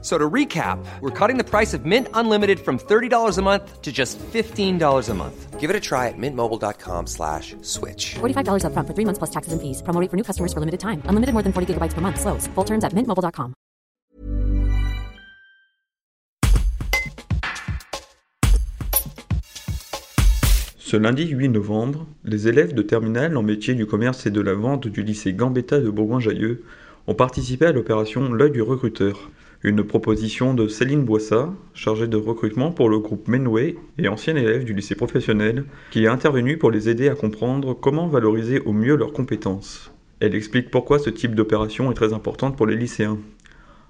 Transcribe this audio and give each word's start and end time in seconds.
So 0.00 0.16
to 0.16 0.30
recap, 0.30 0.78
we're 1.00 1.10
cutting 1.10 1.38
the 1.38 1.44
price 1.44 1.74
of 1.74 1.84
Mint 1.84 2.06
Unlimited 2.14 2.60
from 2.60 2.78
$30 2.78 3.36
a 3.36 3.42
month 3.42 3.82
to 3.82 3.90
just 3.90 4.16
$15 4.18 5.08
a 5.08 5.14
month. 5.14 5.58
Give 5.58 5.70
it 5.70 5.74
a 5.74 5.80
try 5.80 6.06
at 6.06 6.14
mintmobile.com 6.16 7.08
slash 7.08 7.56
switch. 7.62 8.14
$45 8.20 8.62
upfront 8.62 8.86
for 8.86 8.94
three 8.94 9.04
months 9.04 9.18
plus 9.18 9.30
taxes 9.30 9.52
and 9.52 9.60
fees. 9.60 9.82
Promo 9.82 10.00
rate 10.00 10.08
for 10.08 10.16
new 10.16 10.22
customers 10.22 10.52
for 10.52 10.60
limited 10.60 10.78
time. 10.78 11.02
Unlimited 11.06 11.32
more 11.34 11.42
than 11.42 11.52
40 11.52 11.74
gigabytes 11.74 11.94
per 11.94 12.00
month. 12.00 12.20
Slows. 12.20 12.46
Full 12.54 12.64
terms 12.64 12.84
at 12.84 12.94
mintmobile.com. 12.94 13.54
Ce 20.88 20.96
lundi 20.96 21.26
8 21.26 21.50
novembre, 21.50 22.06
les 22.24 22.48
élèves 22.48 22.72
de 22.72 22.80
terminale 22.80 23.36
en 23.36 23.42
métier 23.42 23.74
du 23.74 23.84
commerce 23.84 24.24
et 24.24 24.30
de 24.30 24.40
la 24.40 24.54
vente 24.54 24.88
du 24.88 25.02
lycée 25.02 25.34
Gambetta 25.34 25.80
de 25.80 25.90
Bourgoin-Jallieu 25.90 26.64
ont 27.08 27.14
participé 27.14 27.64
à 27.64 27.72
l'opération 27.72 28.30
L'œil 28.30 28.50
du 28.50 28.60
recruteur, 28.60 29.30
une 29.62 29.82
proposition 29.82 30.52
de 30.52 30.68
Céline 30.68 31.04
Boissat, 31.04 31.48
chargée 31.72 32.06
de 32.06 32.18
recrutement 32.18 32.70
pour 32.70 32.90
le 32.90 32.98
groupe 32.98 33.28
Menway 33.28 33.76
et 33.96 34.08
ancienne 34.08 34.36
élève 34.36 34.64
du 34.64 34.74
lycée 34.74 34.94
professionnel, 34.94 35.64
qui 35.90 36.04
est 36.04 36.08
intervenue 36.08 36.58
pour 36.58 36.70
les 36.70 36.90
aider 36.90 37.08
à 37.08 37.14
comprendre 37.14 37.72
comment 37.72 38.08
valoriser 38.08 38.60
au 38.60 38.74
mieux 38.74 38.94
leurs 38.94 39.14
compétences. 39.14 39.90
Elle 40.20 40.34
explique 40.34 40.70
pourquoi 40.70 40.98
ce 40.98 41.08
type 41.08 41.34
d'opération 41.34 41.90
est 41.90 41.94
très 41.94 42.12
importante 42.12 42.56
pour 42.56 42.66
les 42.66 42.76
lycéens. 42.76 43.18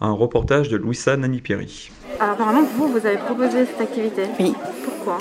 Un 0.00 0.12
reportage 0.12 0.68
de 0.68 0.76
Louisa 0.76 1.16
Nani-Pierry. 1.16 1.90
Alors 2.20 2.34
apparemment, 2.34 2.62
vous, 2.62 2.88
vous 2.88 3.06
avez 3.06 3.18
proposé 3.18 3.66
cette 3.66 3.80
activité. 3.80 4.22
Oui. 4.38 4.54
Pourquoi? 4.84 5.18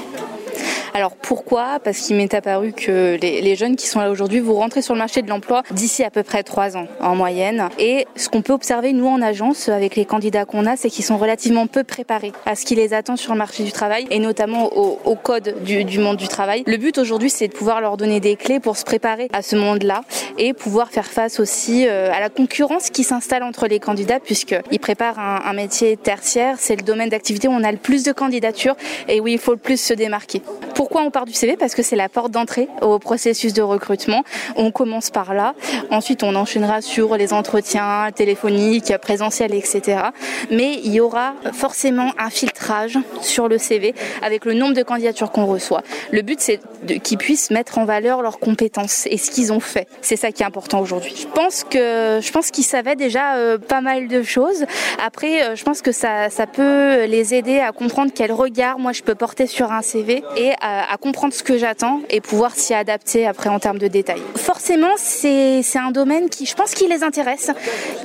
Alors 0.94 1.16
pourquoi? 1.16 1.80
Parce 1.84 2.00
qu'il 2.00 2.16
m'est 2.16 2.34
apparu 2.34 2.74
que 2.74 3.18
les, 3.22 3.56
jeunes 3.56 3.76
qui 3.76 3.88
sont 3.88 4.00
là 4.00 4.10
aujourd'hui 4.10 4.40
vont 4.40 4.56
rentrer 4.56 4.82
sur 4.82 4.94
le 4.94 5.00
marché 5.00 5.22
de 5.22 5.30
l'emploi 5.30 5.64
d'ici 5.72 6.04
à 6.04 6.10
peu 6.10 6.24
près 6.24 6.44
trois 6.44 6.78
ans 6.78 6.88
en 7.02 7.16
moyenne. 7.16 7.70
Et 7.78 8.08
ce 8.16 8.30
qu'on 8.30 8.42
peut 8.42 8.54
observer 8.54 8.94
nous 8.94 9.08
en 9.08 9.22
agence 9.22 9.70
avec 9.70 9.96
les 9.96 10.06
candidats 10.06 10.46
qu'on 10.46 10.66
a, 10.66 10.76
c'est 10.76 10.90
qu'ils 10.90 11.06
sont 11.06 11.18
relativement 11.18 11.68
peu 11.68 11.84
préparés 11.84 12.32
à 12.46 12.56
ce 12.56 12.66
qui 12.66 12.76
les 12.76 12.94
attend 12.94 13.16
sur 13.16 13.34
le 13.34 13.38
marché 13.38 13.64
du 13.64 13.72
travail 13.72 14.08
et 14.10 14.20
notamment 14.20 14.66
au, 14.74 15.16
code 15.16 15.56
du, 15.64 15.84
du 15.84 16.00
monde 16.00 16.18
du 16.18 16.28
travail. 16.28 16.64
Le 16.66 16.78
but 16.78 16.98
aujourd'hui, 16.98 17.30
c'est 17.30 17.48
de 17.48 17.54
pouvoir 17.54 17.82
leur 17.82 17.98
donner 17.98 18.20
des 18.20 18.36
clés 18.36 18.60
pour 18.60 18.78
se 18.78 18.86
préparer 18.86 19.28
à 19.34 19.42
ce 19.42 19.56
monde-là 19.56 20.02
et 20.38 20.54
pouvoir 20.54 20.90
faire 20.90 21.08
face 21.08 21.40
aussi 21.40 21.88
euh, 21.88 22.12
à 22.12 22.20
la 22.20 22.30
concurrence 22.30 22.90
qui 22.90 23.04
s'installe 23.04 23.44
entre 23.44 23.68
les 23.68 23.80
candidats 23.80 24.20
puisqu'ils 24.20 24.80
préparent 24.80 25.20
un, 25.20 25.42
un 25.46 25.54
métier 25.54 25.98
tertiaire. 25.98 26.56
C'est 26.60 26.76
le 26.76 26.84
domaine 26.84 27.10
d'activité 27.10 27.48
où 27.48 27.52
on 27.52 27.64
a 27.64 27.72
le 27.72 27.78
plus 27.78 28.04
de 28.04 28.12
candidatures 28.12 28.76
et 29.08 29.20
où 29.20 29.28
il 29.28 29.38
faut 29.38 29.52
le 29.52 29.58
plus 29.58 29.80
se 29.80 29.94
démarquer. 29.94 30.42
Pourquoi 30.80 31.02
on 31.02 31.12
part 31.12 31.26
du 31.26 31.34
CV 31.34 31.58
Parce 31.58 31.76
que 31.76 31.84
c'est 31.84 31.98
la 31.98 32.08
porte 32.08 32.32
d'entrée 32.32 32.70
au 32.82 33.00
processus 33.00 33.52
de 33.52 33.62
recrutement. 33.62 34.24
On 34.56 34.72
commence 34.72 35.10
par 35.10 35.34
là. 35.34 35.54
Ensuite, 35.92 36.24
on 36.24 36.34
enchaînera 36.36 36.82
sur 36.82 37.18
les 37.18 37.34
entretiens 37.34 38.08
téléphoniques, 38.16 38.94
présentiels, 39.02 39.54
etc. 39.54 40.04
Mais 40.52 40.76
il 40.76 40.94
y 40.94 41.02
aura 41.02 41.34
forcément 41.52 42.14
un 42.18 42.30
filtrage 42.30 42.98
sur 43.20 43.50
le 43.50 43.58
CV 43.58 43.94
avec 44.22 44.46
le 44.46 44.54
nombre 44.54 44.74
de 44.74 44.82
candidatures 44.82 45.34
qu'on 45.34 45.48
reçoit. 45.48 45.82
Le 46.12 46.22
but, 46.22 46.40
c'est 46.40 46.62
qu'ils 47.04 47.18
puissent 47.18 47.52
mettre 47.52 47.78
en 47.78 47.84
valeur 47.84 48.22
leurs 48.22 48.40
compétences 48.40 49.06
et 49.08 49.18
ce 49.18 49.32
qu'ils 49.32 49.52
ont 49.52 49.60
fait. 49.60 49.86
C'est 50.00 50.16
ça 50.16 50.32
qui 50.32 50.44
est 50.44 50.46
important 50.46 50.80
aujourd'hui. 50.80 51.14
Je 51.14 51.28
pense 51.28 51.66
que 51.66 52.22
je 52.22 52.32
pense 52.32 52.52
qu'ils 52.52 52.64
savaient 52.64 52.96
déjà 52.96 53.36
euh, 53.36 53.58
pas 53.58 53.82
mal 53.82 54.08
de 54.08 54.24
choses. 54.24 54.64
Après, 55.06 55.44
euh, 55.44 55.56
je 55.58 55.64
pense 55.66 55.82
que 55.82 55.92
ça, 55.92 56.30
ça 56.30 56.48
peut 56.48 57.04
les 57.04 57.34
aider 57.34 57.60
à 57.60 57.74
comprendre 57.74 58.14
quel 58.16 58.32
regard 58.32 58.80
moi 58.80 58.94
je 58.94 59.04
peux 59.04 59.16
porter 59.16 59.46
sur 59.46 59.74
un 59.74 59.82
CV 59.82 60.24
et 60.38 60.54
à, 60.62 60.69
à 60.90 60.98
comprendre 60.98 61.34
ce 61.34 61.44
que 61.44 61.58
j'attends 61.58 62.02
et 62.10 62.22
pouvoir 62.22 62.56
s'y 62.56 62.74
adapter 62.74 63.28
après 63.28 63.50
en 63.50 63.60
termes 63.60 63.78
de 63.78 63.88
détails. 63.88 64.22
Forcément, 64.36 64.92
c'est 64.98 65.62
un 65.76 65.92
domaine 65.92 66.30
qui, 66.30 66.46
je 66.46 66.56
pense, 66.56 66.74
qui 66.74 66.88
les 66.88 67.04
intéresse, 67.04 67.52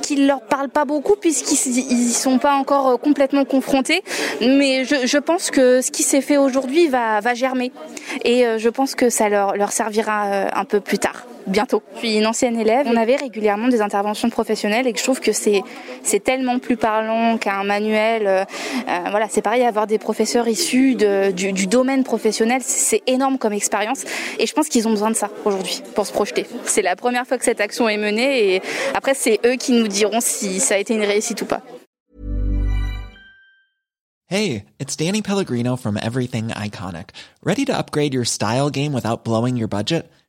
qui 0.01 0.25
leur 0.25 0.41
parle 0.41 0.69
pas 0.69 0.85
beaucoup 0.85 1.15
puisqu'ils 1.15 1.79
y 1.79 2.13
sont 2.13 2.37
pas 2.37 2.53
encore 2.53 2.87
euh, 2.87 2.97
complètement 2.97 3.45
confrontés. 3.45 4.03
Mais 4.41 4.85
je, 4.85 5.05
je 5.05 5.17
pense 5.17 5.51
que 5.51 5.81
ce 5.81 5.91
qui 5.91 6.03
s'est 6.03 6.21
fait 6.21 6.37
aujourd'hui 6.37 6.87
va, 6.87 7.19
va 7.19 7.33
germer 7.33 7.71
et 8.23 8.45
euh, 8.45 8.57
je 8.57 8.69
pense 8.69 8.95
que 8.95 9.09
ça 9.09 9.29
leur, 9.29 9.55
leur 9.55 9.71
servira 9.71 10.25
euh, 10.25 10.47
un 10.53 10.65
peu 10.65 10.79
plus 10.79 10.99
tard 10.99 11.25
bientôt. 11.47 11.83
Je 11.95 11.99
suis 11.99 12.17
une 12.17 12.27
ancienne 12.27 12.59
élève. 12.59 12.87
On 12.89 12.95
avait 12.95 13.15
régulièrement 13.15 13.67
des 13.67 13.81
interventions 13.81 14.29
professionnelles 14.29 14.87
et 14.87 14.93
je 14.95 15.03
trouve 15.03 15.19
que 15.19 15.31
c'est 15.31 15.61
c'est 16.03 16.23
tellement 16.23 16.59
plus 16.59 16.77
parlant 16.77 17.37
qu'un 17.37 17.63
manuel. 17.63 18.27
Euh, 18.27 18.43
euh, 18.87 18.99
voilà, 19.09 19.27
c'est 19.29 19.41
pareil 19.41 19.63
avoir 19.63 19.87
des 19.87 19.97
professeurs 19.97 20.47
issus 20.47 20.95
du, 20.95 21.53
du 21.53 21.67
domaine 21.67 22.03
professionnel, 22.03 22.61
c'est 22.63 23.01
énorme 23.07 23.37
comme 23.37 23.53
expérience 23.53 24.03
et 24.39 24.45
je 24.45 24.53
pense 24.53 24.67
qu'ils 24.67 24.87
ont 24.87 24.91
besoin 24.91 25.09
de 25.09 25.15
ça 25.15 25.29
aujourd'hui 25.45 25.81
pour 25.93 26.05
se 26.05 26.13
projeter. 26.13 26.45
C'est 26.65 26.81
la 26.81 26.95
première 26.95 27.25
fois 27.25 27.37
que 27.37 27.45
cette 27.45 27.61
action 27.61 27.89
est 27.89 27.97
menée 27.97 28.55
et 28.55 28.61
après 28.93 29.13
c'est 29.13 29.39
eux 29.45 29.55
qui 29.55 29.71
nous 29.71 29.87
diront 29.87 30.19
si 30.21 30.59
ça 30.59 30.75
a 30.75 30.77
été 30.77 30.93
une 30.93 31.03
réussite 31.03 31.41
ou 31.41 31.45
pas. 31.45 31.61
Hey, 34.27 34.65
it's 34.79 34.95
Danny 34.95 35.21
Pellegrino 35.21 35.75
from 35.75 35.97
Everything 35.97 36.47
Iconic. 36.47 37.11
Ready 37.43 37.63
to 37.65 37.77
upgrade 37.77 38.11
your 38.11 38.25
style 38.25 38.71
game 38.71 38.91
without 38.91 39.23
blowing 39.23 39.55
your 39.55 39.67
budget? 39.67 40.09